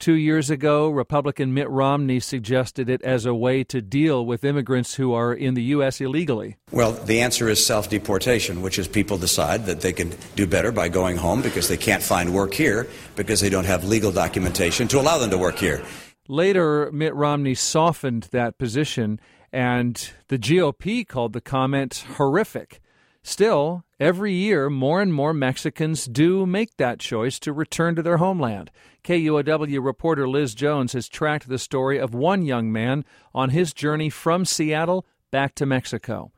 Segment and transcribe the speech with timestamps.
[0.00, 4.94] Two years ago, Republican Mitt Romney suggested it as a way to deal with immigrants
[4.94, 6.00] who are in the U.S.
[6.00, 6.56] illegally.
[6.72, 10.72] Well, the answer is self deportation, which is people decide that they can do better
[10.72, 14.88] by going home because they can't find work here because they don't have legal documentation
[14.88, 15.84] to allow them to work here.
[16.28, 19.20] Later, Mitt Romney softened that position,
[19.52, 22.80] and the GOP called the comment horrific.
[23.22, 28.16] Still, every year, more and more Mexicans do make that choice to return to their
[28.16, 28.70] homeland.
[29.04, 34.08] KUOW reporter Liz Jones has tracked the story of one young man on his journey
[34.08, 36.32] from Seattle back to Mexico.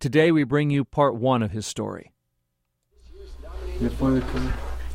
[0.00, 2.12] Today, we bring you part one of his story.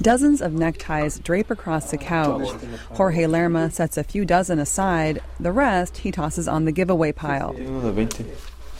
[0.02, 2.50] Dozens of neckties drape across the couch.
[2.94, 7.56] Jorge Lerma sets a few dozen aside, the rest he tosses on the giveaway pile.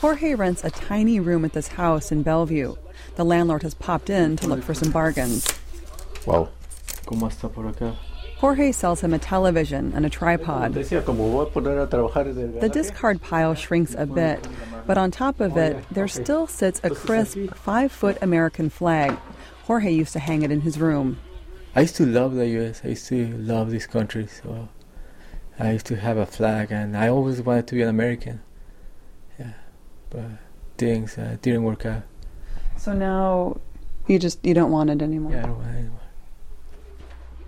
[0.00, 2.76] Jorge rents a tiny room at this house in Bellevue.
[3.16, 5.44] The landlord has popped in to look for some bargains.
[6.24, 6.50] Wow.
[7.04, 7.96] ¿Cómo está por acá?
[8.36, 10.72] Jorge sells him a television and a tripod.
[10.74, 14.46] The discard pile shrinks a bit,
[14.86, 19.18] but on top of it, there still sits a crisp five foot American flag.
[19.64, 21.18] Jorge used to hang it in his room.
[21.74, 24.68] I used to love the U.S., I used to love this country, so
[25.58, 28.47] I used to have a flag, and I always wanted to be an American but
[30.76, 32.02] things uh, didn't work out.
[32.76, 33.60] So now
[34.06, 35.32] you just you don't want it anymore.
[35.32, 36.00] Yeah, I don't want it anymore.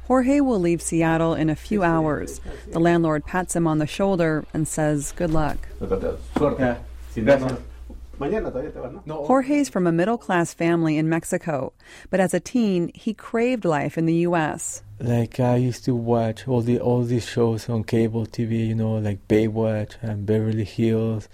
[0.06, 2.40] Jorge will leave Seattle in a few hours.
[2.72, 5.68] The landlord pats him on the shoulder and says, "Good luck."
[9.24, 11.72] Jorge's from a middle class family in Mexico,
[12.10, 14.82] but as a teen, he craved life in the U.S.
[14.98, 18.98] Like I used to watch all the all these shows on cable TV, you know,
[18.98, 21.28] like Baywatch and Beverly Hills.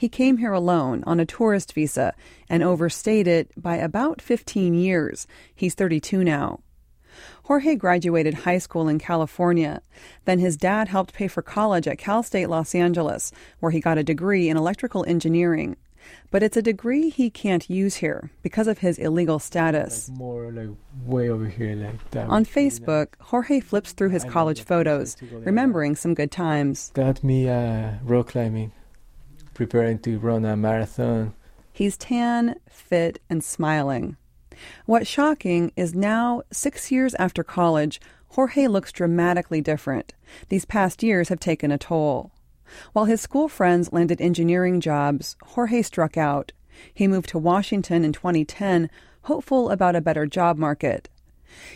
[0.00, 2.14] He came here alone on a tourist visa
[2.48, 5.26] and overstayed it by about 15 years.
[5.54, 6.60] He's 32 now.
[7.42, 9.82] Jorge graduated high school in California.
[10.24, 13.98] Then his dad helped pay for college at Cal State Los Angeles, where he got
[13.98, 15.76] a degree in electrical engineering.
[16.30, 20.08] But it's a degree he can't use here because of his illegal status.
[20.08, 20.70] Like more like
[21.04, 22.26] way over here, like that.
[22.30, 26.90] On Facebook, Jorge flips through his college photos, remembering some good times.
[26.94, 28.72] Got me uh, rock climbing
[29.54, 31.34] preparing to run a marathon.
[31.72, 34.16] He's tan, fit, and smiling.
[34.86, 40.14] What's shocking is now, six years after college, Jorge looks dramatically different.
[40.48, 42.32] These past years have taken a toll.
[42.92, 46.52] While his school friends landed engineering jobs, Jorge struck out.
[46.94, 48.88] He moved to Washington in 2010,
[49.22, 51.08] hopeful about a better job market.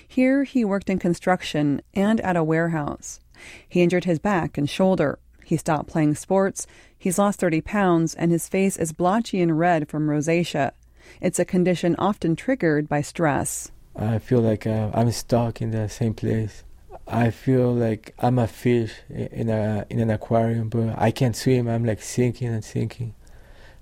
[0.07, 3.21] Here he worked in construction and at a warehouse.
[3.69, 5.19] He injured his back and shoulder.
[5.45, 6.67] He stopped playing sports.
[6.97, 10.73] He's lost 30 pounds, and his face is blotchy and red from rosacea.
[11.21, 13.71] It's a condition often triggered by stress.
[13.95, 16.65] I feel like uh, I'm stuck in the same place.
[17.07, 21.69] I feel like I'm a fish in a in an aquarium, but I can't swim.
[21.69, 23.15] I'm like sinking and sinking,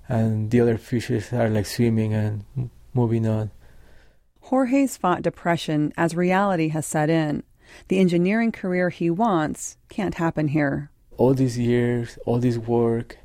[0.09, 2.43] and the other fishes are like swimming and
[2.93, 3.51] moving on.
[4.41, 7.43] Jorge's fought depression as reality has set in.
[7.87, 13.17] The engineering career he wants can't happen here all these years, all this work,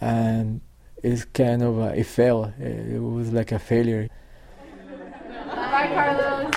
[0.00, 0.60] and
[1.02, 2.52] it's kind of a, it failed.
[2.58, 4.08] It was like a failure.
[5.46, 6.54] Bye, Carlos.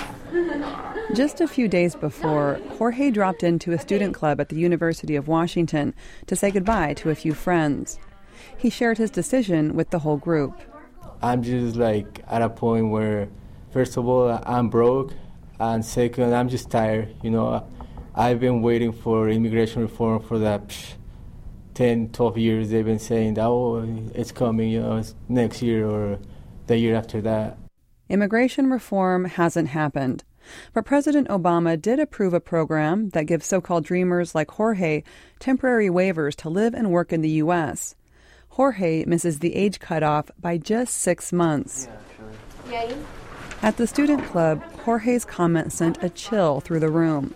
[1.14, 5.26] Just a few days before, Jorge dropped into a student club at the University of
[5.26, 5.92] Washington
[6.26, 7.98] to say goodbye to a few friends.
[8.56, 10.60] He shared his decision with the whole group.
[11.20, 13.28] I'm just like at a point where,
[13.72, 15.12] first of all, I'm broke,
[15.58, 17.14] and second, I'm just tired.
[17.22, 17.66] You know,
[18.14, 20.94] I've been waiting for immigration reform for that psh,
[21.74, 22.70] 10, 12 years.
[22.70, 26.18] They've been saying that, oh, it's coming, you know, it's next year or
[26.66, 27.56] the year after that.
[28.08, 30.24] Immigration reform hasn't happened.
[30.72, 35.04] But President Obama did approve a program that gives so called dreamers like Jorge
[35.38, 37.94] temporary waivers to live and work in the U.S.
[38.50, 41.88] Jorge misses the age cutoff by just six months.
[42.68, 42.92] Yeah,
[43.62, 47.34] At the student club, Jorge's comment sent a chill through the room.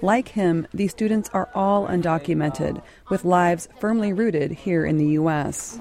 [0.00, 5.78] Like him, these students are all undocumented, with lives firmly rooted here in the U.S.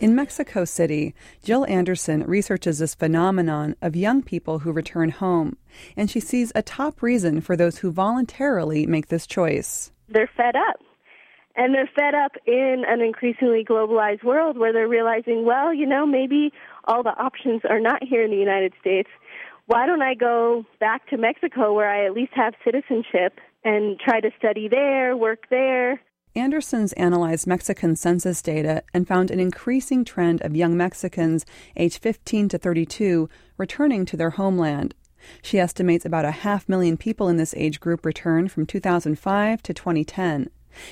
[0.00, 5.56] In Mexico City, Jill Anderson researches this phenomenon of young people who return home,
[5.96, 9.92] and she sees a top reason for those who voluntarily make this choice.
[10.08, 10.80] They're fed up.
[11.56, 16.06] And they're fed up in an increasingly globalized world where they're realizing, well, you know,
[16.06, 16.52] maybe
[16.84, 19.10] all the options are not here in the United States
[19.70, 24.18] why don't I go back to Mexico where I at least have citizenship and try
[24.18, 26.00] to study there, work there?
[26.34, 31.46] Anderson's analyzed Mexican census data and found an increasing trend of young Mexicans
[31.76, 33.28] aged 15 to 32
[33.58, 34.96] returning to their homeland.
[35.40, 39.72] She estimates about a half million people in this age group returned from 2005 to
[39.72, 40.50] 2010.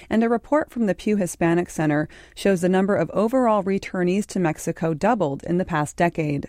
[0.08, 4.38] And a report from the Pew Hispanic Center shows the number of overall returnees to
[4.38, 6.48] Mexico doubled in the past decade.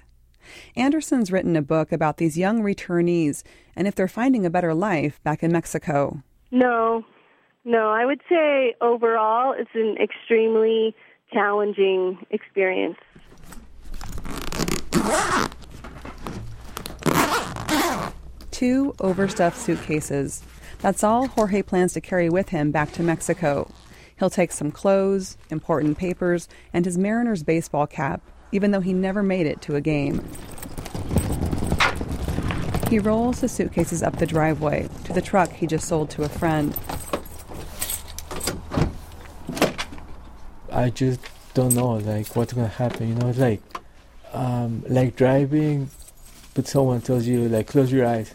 [0.75, 3.43] Anderson's written a book about these young returnees
[3.75, 6.23] and if they're finding a better life back in Mexico.
[6.51, 7.05] No,
[7.65, 10.95] no, I would say overall it's an extremely
[11.31, 12.97] challenging experience.
[18.51, 20.43] Two overstuffed suitcases.
[20.79, 23.71] That's all Jorge plans to carry with him back to Mexico.
[24.17, 29.23] He'll take some clothes, important papers, and his Mariners baseball cap, even though he never
[29.23, 30.23] made it to a game.
[32.89, 36.29] He rolls the suitcases up the driveway to the truck he just sold to a
[36.29, 36.75] friend.
[40.71, 41.19] I just
[41.53, 43.09] don't know like what's gonna happen.
[43.09, 43.61] You know, it's like
[44.33, 45.89] um, like driving,
[46.53, 48.33] but someone tells you like close your eyes.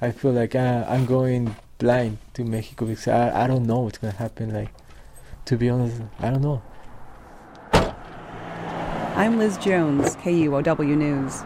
[0.00, 3.98] I feel like uh, I'm going blind to Mexico because I, I don't know what's
[3.98, 4.52] gonna happen.
[4.52, 4.70] Like
[5.46, 6.62] to be honest, I don't know.
[9.20, 11.42] I'm Liz Jones, KUOW News.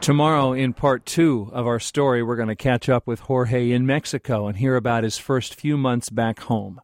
[0.00, 3.84] Tomorrow, in part two of our story, we're going to catch up with Jorge in
[3.84, 6.80] Mexico and hear about his first few months back home.